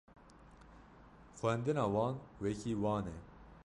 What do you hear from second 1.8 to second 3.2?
wan wekî wan e